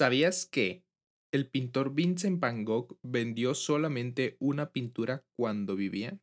[0.00, 0.86] ¿Sabías que
[1.30, 6.18] el pintor Vincent Van Gogh vendió solamente una pintura cuando vivía?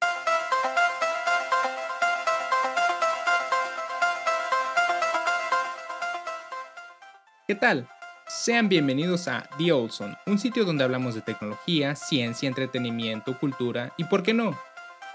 [7.48, 7.87] ¿Qué tal?
[8.27, 14.05] Sean bienvenidos a The Olson, un sitio donde hablamos de tecnología, ciencia, entretenimiento, cultura y,
[14.05, 14.57] ¿por qué no?,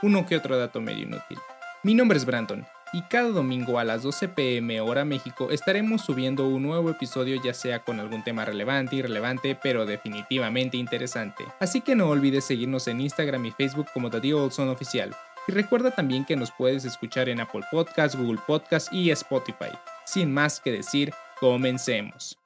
[0.02, 1.38] uno que otro dato medio inútil.
[1.82, 6.46] Mi nombre es Brandon y cada domingo a las 12 pm hora México estaremos subiendo
[6.46, 11.44] un nuevo episodio ya sea con algún tema relevante, irrelevante, pero definitivamente interesante.
[11.60, 15.14] Así que no olvides seguirnos en Instagram y Facebook como The Olson Oficial.
[15.48, 19.70] Y recuerda también que nos puedes escuchar en Apple Podcasts, Google Podcasts y Spotify.
[20.04, 22.41] Sin más que decir, comencemos.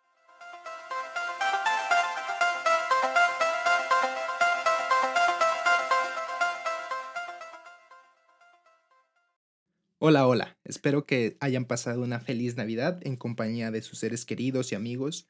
[10.08, 10.56] Hola, hola.
[10.62, 15.26] Espero que hayan pasado una feliz Navidad en compañía de sus seres queridos y amigos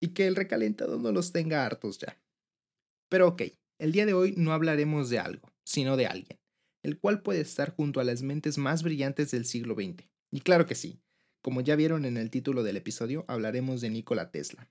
[0.00, 2.18] y que el recalentado no los tenga hartos ya.
[3.08, 3.42] Pero ok,
[3.78, 6.40] el día de hoy no hablaremos de algo, sino de alguien,
[6.82, 10.04] el cual puede estar junto a las mentes más brillantes del siglo XX.
[10.32, 10.98] Y claro que sí,
[11.40, 14.68] como ya vieron en el título del episodio, hablaremos de Nikola Tesla.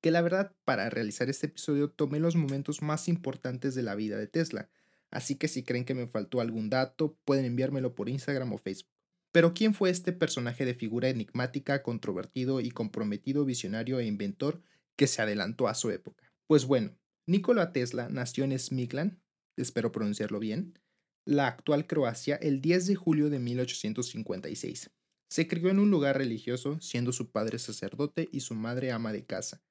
[0.00, 4.18] Que la verdad, para realizar este episodio tomé los momentos más importantes de la vida
[4.18, 4.68] de Tesla,
[5.12, 8.95] así que si creen que me faltó algún dato, pueden enviármelo por Instagram o Facebook.
[9.36, 14.62] Pero ¿quién fue este personaje de figura enigmática, controvertido y comprometido visionario e inventor
[14.96, 16.32] que se adelantó a su época?
[16.46, 19.20] Pues bueno, Nikola Tesla nació en Smiglan,
[19.58, 20.78] espero pronunciarlo bien,
[21.26, 24.88] la actual Croacia, el 10 de julio de 1856.
[25.28, 29.26] Se crió en un lugar religioso, siendo su padre sacerdote y su madre ama de
[29.26, 29.62] casa,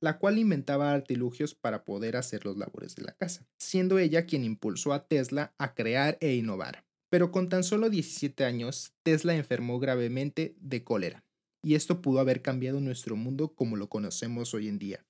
[0.00, 4.42] la cual inventaba artilugios para poder hacer los labores de la casa, siendo ella quien
[4.42, 6.83] impulsó a Tesla a crear e innovar.
[7.14, 11.24] Pero con tan solo 17 años, Tesla enfermó gravemente de cólera,
[11.62, 15.06] y esto pudo haber cambiado nuestro mundo como lo conocemos hoy en día,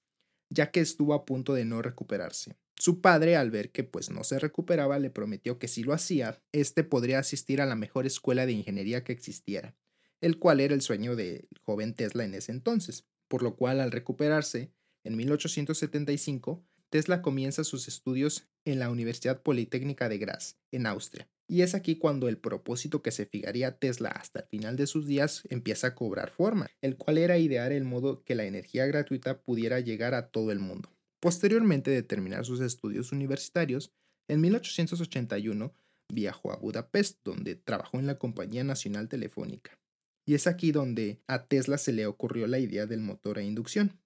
[0.51, 2.59] ya que estuvo a punto de no recuperarse.
[2.77, 6.43] Su padre, al ver que pues no se recuperaba, le prometió que si lo hacía,
[6.53, 9.75] éste podría asistir a la mejor escuela de ingeniería que existiera,
[10.21, 13.93] el cual era el sueño del joven Tesla en ese entonces, por lo cual al
[13.93, 14.75] recuperarse,
[15.05, 21.63] en 1875, Tesla comienza sus estudios en la Universidad Politécnica de Graz, en Austria, y
[21.63, 25.43] es aquí cuando el propósito que se fijaría Tesla hasta el final de sus días
[25.51, 29.81] empieza a cobrar forma, el cual era idear el modo que la energía gratuita pudiera
[29.81, 30.91] llegar a todo el mundo.
[31.21, 33.93] Posteriormente de terminar sus estudios universitarios,
[34.29, 35.75] en 1881
[36.13, 39.79] viajó a Budapest, donde trabajó en la Compañía Nacional Telefónica.
[40.27, 44.01] Y es aquí donde a Tesla se le ocurrió la idea del motor a inducción.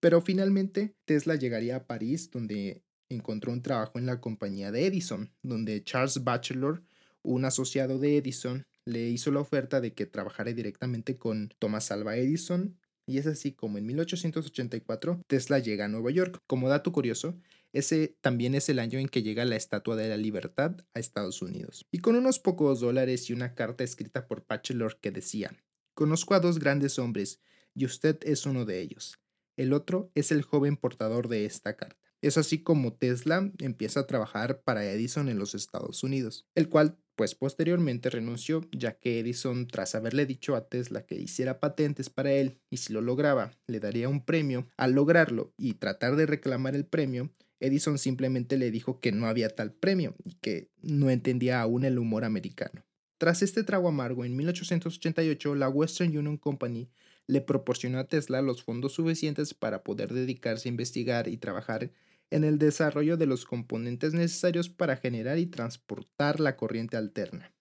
[0.00, 2.82] Pero finalmente Tesla llegaría a París, donde
[3.12, 6.82] encontró un trabajo en la compañía de Edison, donde Charles Batchelor,
[7.22, 12.16] un asociado de Edison, le hizo la oferta de que trabajara directamente con Thomas Alva
[12.16, 16.40] Edison, y es así como en 1884 Tesla llega a Nueva York.
[16.46, 17.36] Como dato curioso,
[17.72, 21.42] ese también es el año en que llega la Estatua de la Libertad a Estados
[21.42, 21.86] Unidos.
[21.90, 25.52] Y con unos pocos dólares y una carta escrita por Batchelor que decía,
[25.94, 27.40] Conozco a dos grandes hombres,
[27.74, 29.18] y usted es uno de ellos.
[29.56, 32.01] El otro es el joven portador de esta carta.
[32.22, 36.96] Es así como Tesla empieza a trabajar para Edison en los Estados Unidos, el cual
[37.16, 42.32] pues posteriormente renunció ya que Edison tras haberle dicho a Tesla que hiciera patentes para
[42.32, 46.76] él y si lo lograba le daría un premio, al lograrlo y tratar de reclamar
[46.76, 51.60] el premio, Edison simplemente le dijo que no había tal premio y que no entendía
[51.60, 52.84] aún el humor americano.
[53.18, 56.88] Tras este trago amargo, en 1888 la Western Union Company
[57.26, 61.90] le proporcionó a Tesla los fondos suficientes para poder dedicarse a investigar y trabajar
[62.32, 67.54] en el desarrollo de los componentes necesarios para generar y transportar la corriente alterna.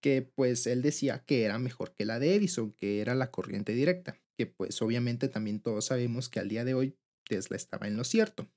[0.00, 3.74] Que pues él decía que era mejor que la de Edison, que era la corriente
[3.74, 7.98] directa, que pues obviamente también todos sabemos que al día de hoy Tesla estaba en
[7.98, 8.48] lo cierto.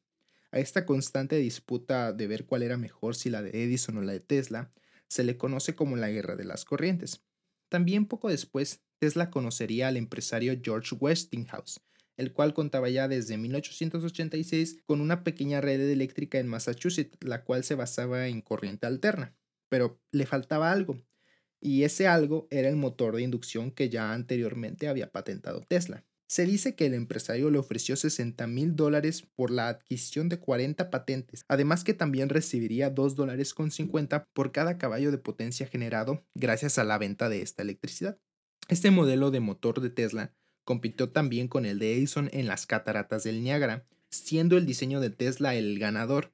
[0.49, 4.13] A esta constante disputa de ver cuál era mejor, si la de Edison o la
[4.13, 4.71] de Tesla,
[5.09, 7.21] se le conoce como la guerra de las corrientes.
[7.67, 11.81] También poco después, Tesla conocería al empresario George Westinghouse,
[12.21, 17.63] el cual contaba ya desde 1886 con una pequeña red eléctrica en Massachusetts, la cual
[17.65, 19.35] se basaba en corriente alterna.
[19.69, 20.97] Pero le faltaba algo,
[21.61, 26.03] y ese algo era el motor de inducción que ya anteriormente había patentado Tesla.
[26.27, 30.89] Se dice que el empresario le ofreció 60 mil dólares por la adquisición de 40
[30.89, 36.23] patentes, además que también recibiría 2 dólares con 50 por cada caballo de potencia generado
[36.33, 38.17] gracias a la venta de esta electricidad.
[38.69, 40.33] Este modelo de motor de Tesla
[40.63, 45.09] Compitió también con el de Edison en las cataratas del Niágara, siendo el diseño de
[45.09, 46.31] Tesla el ganador,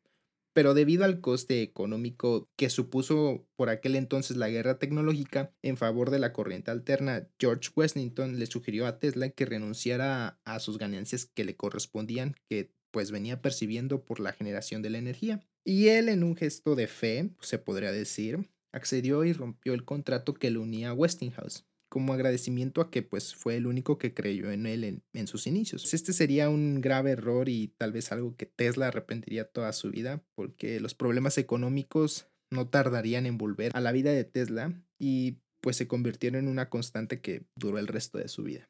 [0.58, 6.10] pero debido al coste económico que supuso por aquel entonces la guerra tecnológica en favor
[6.10, 11.26] de la corriente alterna, George Washington le sugirió a Tesla que renunciara a sus ganancias
[11.26, 15.42] que le correspondían, que pues venía percibiendo por la generación de la energía.
[15.64, 20.34] Y él, en un gesto de fe, se podría decir, accedió y rompió el contrato
[20.34, 24.52] que le unía a Westinghouse como agradecimiento a que pues fue el único que creyó
[24.52, 25.92] en él en, sus inicios.
[25.96, 30.24] Este sería un grave error y tal vez algo que Tesla arrepentiría toda su vida
[30.36, 35.76] porque los problemas económicos no tardarían en volver a la vida de Tesla y pues
[35.76, 38.70] se convirtieron en una constante que duró el resto de su vida.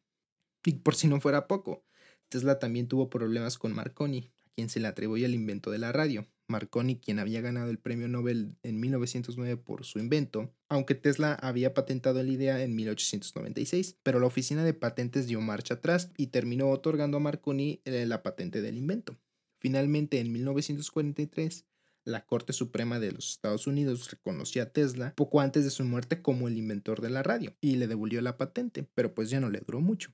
[0.63, 1.83] Y por si no fuera poco,
[2.29, 6.25] Tesla también tuvo problemas con Marconi, quien se le atribuye el invento de la radio.
[6.47, 11.75] Marconi, quien había ganado el premio Nobel en 1909 por su invento, aunque Tesla había
[11.75, 16.71] patentado la idea en 1896, pero la oficina de patentes dio marcha atrás y terminó
[16.71, 19.15] otorgando a Marconi eh, la patente del invento.
[19.59, 21.67] Finalmente, en 1943,
[22.03, 26.23] la Corte Suprema de los Estados Unidos reconoció a Tesla poco antes de su muerte
[26.23, 29.51] como el inventor de la radio y le devolvió la patente, pero pues ya no
[29.51, 30.13] le duró mucho.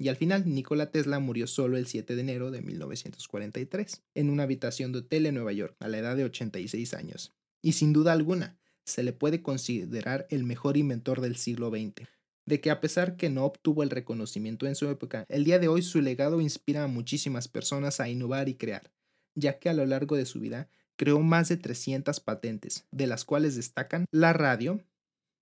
[0.00, 4.44] Y al final, Nikola Tesla murió solo el 7 de enero de 1943, en una
[4.44, 7.34] habitación de hotel en Nueva York, a la edad de 86 años.
[7.60, 12.08] Y sin duda alguna, se le puede considerar el mejor inventor del siglo XX,
[12.46, 15.68] de que a pesar que no obtuvo el reconocimiento en su época, el día de
[15.68, 18.90] hoy su legado inspira a muchísimas personas a innovar y crear,
[19.34, 23.26] ya que a lo largo de su vida creó más de 300 patentes, de las
[23.26, 24.82] cuales destacan la radio,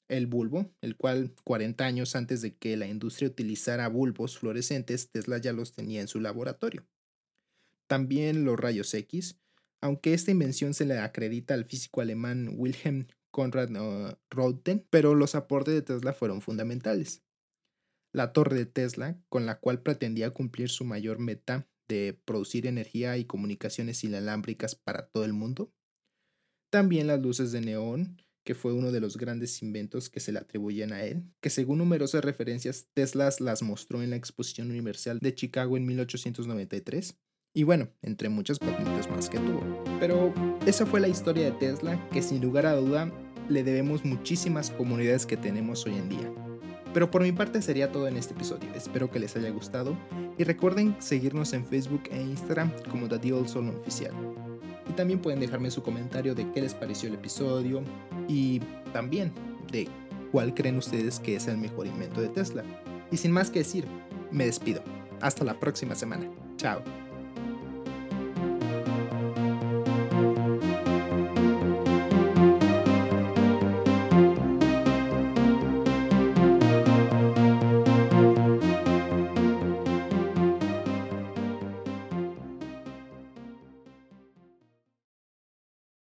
[0.08, 5.38] el bulbo, el cual 40 años antes de que la industria utilizara bulbos fluorescentes, Tesla
[5.38, 6.86] ya los tenía en su laboratorio.
[7.88, 9.38] También los rayos X,
[9.80, 15.34] aunque esta invención se le acredita al físico alemán Wilhelm Conrad uh, Röntgen, pero los
[15.34, 17.22] aportes de Tesla fueron fundamentales.
[18.12, 23.16] La torre de Tesla, con la cual pretendía cumplir su mayor meta de producir energía
[23.16, 25.72] y comunicaciones inalámbricas para todo el mundo.
[26.70, 28.18] También las luces de neón,
[28.48, 31.76] que fue uno de los grandes inventos que se le atribuyen a él, que según
[31.76, 37.18] numerosas referencias Tesla las mostró en la Exposición Universal de Chicago en 1893.
[37.52, 39.84] Y bueno, entre muchas patentes más que tuvo.
[40.00, 40.32] Pero
[40.64, 43.12] esa fue la historia de Tesla, que sin lugar a duda
[43.50, 46.32] le debemos muchísimas comunidades que tenemos hoy en día.
[46.94, 48.72] Pero por mi parte sería todo en este episodio.
[48.74, 49.94] Espero que les haya gustado
[50.38, 54.14] y recuerden seguirnos en Facebook e Instagram como The Deal Solo Oficial.
[54.88, 57.84] Y también pueden dejarme su comentario de qué les pareció el episodio
[58.28, 58.60] y
[58.92, 59.32] también
[59.72, 59.88] de
[60.30, 62.62] cuál creen ustedes que es el mejor invento de Tesla.
[63.10, 63.86] Y sin más que decir,
[64.30, 64.82] me despido.
[65.20, 66.30] Hasta la próxima semana.
[66.56, 67.07] Chao.